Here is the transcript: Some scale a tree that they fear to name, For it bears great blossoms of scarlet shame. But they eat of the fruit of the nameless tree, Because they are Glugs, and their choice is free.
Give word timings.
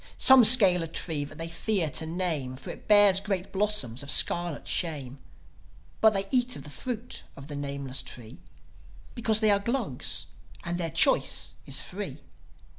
Some 0.17 0.43
scale 0.43 0.81
a 0.81 0.87
tree 0.87 1.25
that 1.25 1.37
they 1.37 1.47
fear 1.47 1.87
to 1.91 2.07
name, 2.07 2.55
For 2.55 2.71
it 2.71 2.87
bears 2.87 3.19
great 3.19 3.51
blossoms 3.51 4.01
of 4.01 4.09
scarlet 4.09 4.67
shame. 4.67 5.19
But 5.99 6.13
they 6.13 6.25
eat 6.31 6.55
of 6.55 6.63
the 6.63 6.71
fruit 6.71 7.21
of 7.35 7.45
the 7.45 7.55
nameless 7.55 8.01
tree, 8.01 8.39
Because 9.13 9.41
they 9.41 9.51
are 9.51 9.59
Glugs, 9.59 10.25
and 10.63 10.79
their 10.79 10.89
choice 10.89 11.53
is 11.67 11.81
free. 11.81 12.21